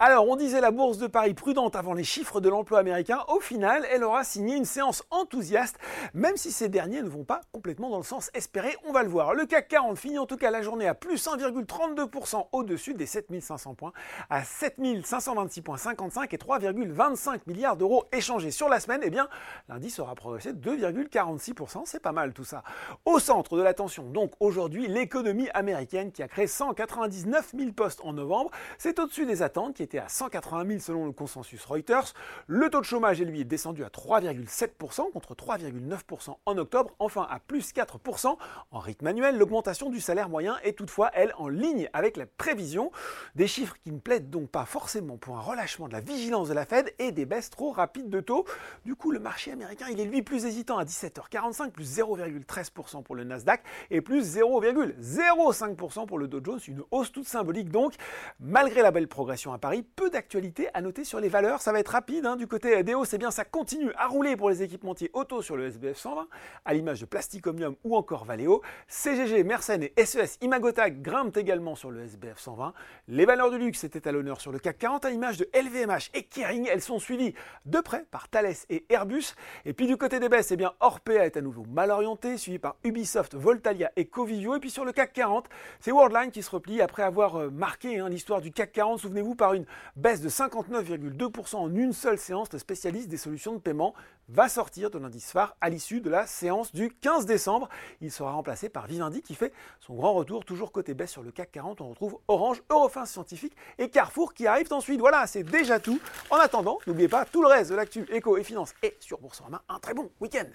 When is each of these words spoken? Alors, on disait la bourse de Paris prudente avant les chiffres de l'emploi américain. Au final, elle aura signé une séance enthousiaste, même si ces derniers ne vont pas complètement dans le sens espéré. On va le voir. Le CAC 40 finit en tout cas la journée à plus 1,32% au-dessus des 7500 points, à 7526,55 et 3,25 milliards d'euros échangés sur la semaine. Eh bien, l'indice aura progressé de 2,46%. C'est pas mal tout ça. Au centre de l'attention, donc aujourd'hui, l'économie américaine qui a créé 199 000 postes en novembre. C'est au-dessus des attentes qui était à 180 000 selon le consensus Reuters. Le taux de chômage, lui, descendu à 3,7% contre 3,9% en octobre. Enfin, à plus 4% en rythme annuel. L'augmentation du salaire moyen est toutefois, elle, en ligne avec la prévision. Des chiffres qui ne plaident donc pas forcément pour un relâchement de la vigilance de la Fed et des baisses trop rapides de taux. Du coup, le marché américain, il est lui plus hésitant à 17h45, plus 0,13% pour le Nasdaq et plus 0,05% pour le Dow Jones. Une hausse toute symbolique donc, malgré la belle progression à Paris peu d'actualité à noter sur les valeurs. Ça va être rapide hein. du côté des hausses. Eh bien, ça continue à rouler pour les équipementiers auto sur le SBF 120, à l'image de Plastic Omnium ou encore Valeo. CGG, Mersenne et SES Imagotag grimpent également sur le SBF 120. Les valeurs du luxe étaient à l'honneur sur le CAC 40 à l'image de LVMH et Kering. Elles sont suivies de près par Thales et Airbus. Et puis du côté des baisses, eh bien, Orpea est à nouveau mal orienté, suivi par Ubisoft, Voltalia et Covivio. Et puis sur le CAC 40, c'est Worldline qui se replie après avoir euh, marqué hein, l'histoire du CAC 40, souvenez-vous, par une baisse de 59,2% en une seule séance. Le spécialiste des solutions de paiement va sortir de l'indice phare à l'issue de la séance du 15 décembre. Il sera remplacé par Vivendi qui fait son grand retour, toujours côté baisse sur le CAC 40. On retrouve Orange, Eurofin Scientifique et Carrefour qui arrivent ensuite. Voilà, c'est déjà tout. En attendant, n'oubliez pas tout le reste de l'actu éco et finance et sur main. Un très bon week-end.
Alors, 0.00 0.28
on 0.28 0.36
disait 0.36 0.60
la 0.60 0.70
bourse 0.70 0.98
de 0.98 1.08
Paris 1.08 1.34
prudente 1.34 1.74
avant 1.74 1.92
les 1.92 2.04
chiffres 2.04 2.40
de 2.40 2.48
l'emploi 2.48 2.78
américain. 2.78 3.18
Au 3.26 3.40
final, 3.40 3.84
elle 3.90 4.04
aura 4.04 4.22
signé 4.22 4.54
une 4.54 4.64
séance 4.64 5.02
enthousiaste, 5.10 5.76
même 6.14 6.36
si 6.36 6.52
ces 6.52 6.68
derniers 6.68 7.02
ne 7.02 7.08
vont 7.08 7.24
pas 7.24 7.40
complètement 7.50 7.90
dans 7.90 7.96
le 7.96 8.04
sens 8.04 8.30
espéré. 8.32 8.76
On 8.86 8.92
va 8.92 9.02
le 9.02 9.08
voir. 9.08 9.34
Le 9.34 9.44
CAC 9.44 9.66
40 9.66 9.98
finit 9.98 10.20
en 10.20 10.26
tout 10.26 10.36
cas 10.36 10.52
la 10.52 10.62
journée 10.62 10.86
à 10.86 10.94
plus 10.94 11.26
1,32% 11.26 12.46
au-dessus 12.52 12.94
des 12.94 13.06
7500 13.06 13.74
points, 13.74 13.92
à 14.30 14.42
7526,55 14.42 16.28
et 16.30 16.36
3,25 16.36 17.40
milliards 17.48 17.76
d'euros 17.76 18.04
échangés 18.12 18.52
sur 18.52 18.68
la 18.68 18.78
semaine. 18.78 19.00
Eh 19.02 19.10
bien, 19.10 19.28
l'indice 19.68 19.98
aura 19.98 20.14
progressé 20.14 20.52
de 20.52 20.76
2,46%. 20.76 21.82
C'est 21.86 21.98
pas 21.98 22.12
mal 22.12 22.32
tout 22.34 22.44
ça. 22.44 22.62
Au 23.04 23.18
centre 23.18 23.56
de 23.56 23.62
l'attention, 23.62 24.04
donc 24.04 24.30
aujourd'hui, 24.38 24.86
l'économie 24.86 25.48
américaine 25.54 26.12
qui 26.12 26.22
a 26.22 26.28
créé 26.28 26.46
199 26.46 27.52
000 27.58 27.72
postes 27.72 28.02
en 28.04 28.12
novembre. 28.12 28.52
C'est 28.78 29.00
au-dessus 29.00 29.26
des 29.26 29.42
attentes 29.42 29.74
qui 29.74 29.87
était 29.88 29.98
à 29.98 30.08
180 30.08 30.66
000 30.66 30.80
selon 30.80 31.06
le 31.06 31.12
consensus 31.12 31.64
Reuters. 31.64 32.12
Le 32.46 32.68
taux 32.68 32.80
de 32.80 32.84
chômage, 32.84 33.22
lui, 33.22 33.44
descendu 33.46 33.84
à 33.84 33.88
3,7% 33.88 35.10
contre 35.10 35.34
3,9% 35.34 36.36
en 36.44 36.58
octobre. 36.58 36.94
Enfin, 36.98 37.26
à 37.30 37.40
plus 37.40 37.72
4% 37.72 38.36
en 38.70 38.78
rythme 38.78 39.06
annuel. 39.06 39.38
L'augmentation 39.38 39.88
du 39.88 40.00
salaire 40.00 40.28
moyen 40.28 40.58
est 40.62 40.76
toutefois, 40.76 41.10
elle, 41.14 41.32
en 41.38 41.48
ligne 41.48 41.88
avec 41.94 42.18
la 42.18 42.26
prévision. 42.26 42.92
Des 43.34 43.46
chiffres 43.46 43.76
qui 43.82 43.90
ne 43.90 43.98
plaident 43.98 44.28
donc 44.28 44.50
pas 44.50 44.66
forcément 44.66 45.16
pour 45.16 45.38
un 45.38 45.40
relâchement 45.40 45.88
de 45.88 45.94
la 45.94 46.00
vigilance 46.00 46.48
de 46.48 46.54
la 46.54 46.66
Fed 46.66 46.92
et 46.98 47.10
des 47.10 47.24
baisses 47.24 47.48
trop 47.48 47.70
rapides 47.70 48.10
de 48.10 48.20
taux. 48.20 48.44
Du 48.84 48.94
coup, 48.94 49.10
le 49.10 49.20
marché 49.20 49.52
américain, 49.52 49.86
il 49.90 50.00
est 50.00 50.04
lui 50.04 50.22
plus 50.22 50.44
hésitant 50.44 50.76
à 50.76 50.84
17h45, 50.84 51.70
plus 51.70 51.98
0,13% 51.98 53.02
pour 53.02 53.14
le 53.14 53.24
Nasdaq 53.24 53.62
et 53.90 54.02
plus 54.02 54.36
0,05% 54.36 56.04
pour 56.04 56.18
le 56.18 56.28
Dow 56.28 56.40
Jones. 56.44 56.60
Une 56.68 56.82
hausse 56.90 57.10
toute 57.10 57.26
symbolique 57.26 57.70
donc, 57.70 57.94
malgré 58.38 58.82
la 58.82 58.90
belle 58.90 59.08
progression 59.08 59.54
à 59.54 59.58
Paris 59.58 59.77
peu 59.82 60.10
d'actualité 60.10 60.68
à 60.74 60.80
noter 60.80 61.04
sur 61.04 61.20
les 61.20 61.28
valeurs. 61.28 61.60
Ça 61.60 61.72
va 61.72 61.80
être 61.80 61.88
rapide 61.88 62.26
hein. 62.26 62.36
du 62.36 62.46
côté 62.46 62.82
des 62.82 62.94
hausses. 62.94 63.12
Eh 63.14 63.18
bien, 63.18 63.30
ça 63.30 63.44
continue 63.44 63.92
à 63.96 64.06
rouler 64.06 64.36
pour 64.36 64.50
les 64.50 64.62
équipementiers 64.62 65.10
auto 65.12 65.42
sur 65.42 65.56
le 65.56 65.66
SBF 65.66 65.96
120, 65.96 66.28
à 66.64 66.74
l'image 66.74 67.00
de 67.00 67.06
Plastic 67.06 67.46
Omnium 67.46 67.76
ou 67.84 67.96
encore 67.96 68.24
Valeo. 68.24 68.62
CGG, 68.86 69.44
Mersenne 69.44 69.84
et 69.84 70.04
SES 70.04 70.38
Imagotag 70.40 71.02
grimpent 71.02 71.36
également 71.36 71.74
sur 71.74 71.90
le 71.90 72.02
SBF 72.02 72.38
120. 72.38 72.72
Les 73.08 73.26
valeurs 73.26 73.50
du 73.50 73.58
luxe 73.58 73.84
étaient 73.84 74.06
à 74.06 74.12
l'honneur 74.12 74.40
sur 74.40 74.52
le 74.52 74.58
CAC 74.58 74.78
40 74.78 75.04
à 75.04 75.10
l'image 75.10 75.38
de 75.38 75.48
LVMH 75.54 76.10
et 76.14 76.22
Kering. 76.24 76.68
Elles 76.70 76.82
sont 76.82 76.98
suivies 76.98 77.34
de 77.66 77.80
près 77.80 78.04
par 78.10 78.28
Thales 78.28 78.54
et 78.70 78.84
Airbus. 78.88 79.34
Et 79.64 79.72
puis 79.72 79.86
du 79.86 79.96
côté 79.96 80.20
des 80.20 80.28
baisses, 80.28 80.50
eh 80.52 80.56
bien, 80.56 80.72
Orpea 80.80 81.26
est 81.26 81.36
à 81.36 81.40
nouveau 81.40 81.64
mal 81.64 81.90
orienté, 81.90 82.36
suivi 82.36 82.58
par 82.58 82.76
Ubisoft, 82.84 83.34
Voltalia 83.34 83.90
et 83.96 84.06
Covivio. 84.06 84.56
Et 84.56 84.60
puis 84.60 84.70
sur 84.70 84.84
le 84.84 84.92
CAC 84.92 85.12
40, 85.12 85.48
c'est 85.80 85.92
Worldline 85.92 86.30
qui 86.30 86.42
se 86.42 86.50
replie 86.50 86.80
après 86.80 87.02
avoir 87.02 87.36
euh, 87.36 87.50
marqué 87.50 87.98
hein, 87.98 88.08
l'histoire 88.08 88.40
du 88.40 88.52
CAC 88.52 88.72
40, 88.72 89.00
souvenez-vous, 89.00 89.34
par 89.34 89.54
une 89.54 89.64
baisse 89.96 90.20
de 90.20 90.28
59,2% 90.28 91.56
en 91.56 91.74
une 91.74 91.92
seule 91.92 92.18
séance. 92.18 92.52
Le 92.52 92.58
spécialiste 92.58 93.08
des 93.08 93.16
solutions 93.16 93.54
de 93.54 93.58
paiement 93.58 93.94
va 94.28 94.48
sortir 94.48 94.90
de 94.90 94.98
l'indice 94.98 95.30
phare 95.30 95.56
à 95.60 95.70
l'issue 95.70 96.00
de 96.00 96.10
la 96.10 96.26
séance 96.26 96.72
du 96.72 96.90
15 96.90 97.26
décembre. 97.26 97.68
Il 98.00 98.10
sera 98.10 98.32
remplacé 98.32 98.68
par 98.68 98.86
Vivendi 98.86 99.22
qui 99.22 99.34
fait 99.34 99.52
son 99.80 99.94
grand 99.94 100.12
retour, 100.14 100.44
toujours 100.44 100.72
côté 100.72 100.94
baisse 100.94 101.10
sur 101.10 101.22
le 101.22 101.30
CAC 101.30 101.52
40. 101.52 101.80
On 101.80 101.90
retrouve 101.90 102.18
Orange, 102.28 102.62
Eurofin 102.70 103.06
Scientifique 103.06 103.56
et 103.78 103.88
Carrefour 103.88 104.34
qui 104.34 104.46
arrivent 104.46 104.72
ensuite. 104.72 105.00
Voilà, 105.00 105.26
c'est 105.26 105.44
déjà 105.44 105.80
tout. 105.80 106.00
En 106.30 106.36
attendant, 106.36 106.78
n'oubliez 106.86 107.08
pas 107.08 107.24
tout 107.24 107.42
le 107.42 107.48
reste 107.48 107.70
de 107.70 107.76
l'actu 107.76 108.06
éco 108.10 108.36
et 108.36 108.44
finance 108.44 108.74
et 108.82 108.96
sur 109.00 109.18
main. 109.50 109.60
Un 109.68 109.78
très 109.78 109.94
bon 109.94 110.10
week-end. 110.20 110.46